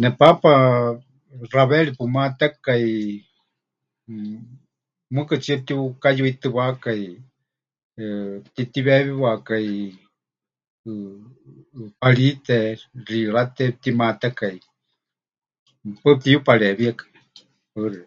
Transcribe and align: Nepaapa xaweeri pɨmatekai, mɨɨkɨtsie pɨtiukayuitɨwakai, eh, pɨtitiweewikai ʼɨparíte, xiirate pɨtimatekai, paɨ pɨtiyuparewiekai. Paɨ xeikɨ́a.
Nepaapa 0.00 0.52
xaweeri 1.52 1.90
pɨmatekai, 1.98 2.84
mɨɨkɨtsie 5.12 5.54
pɨtiukayuitɨwakai, 5.58 7.02
eh, 8.02 8.32
pɨtitiweewikai 8.42 9.68
ʼɨparíte, 11.74 12.56
xiirate 13.06 13.64
pɨtimatekai, 13.72 14.56
paɨ 16.00 16.00
pɨtiyuparewiekai. 16.14 17.10
Paɨ 17.72 17.86
xeikɨ́a. 17.92 18.06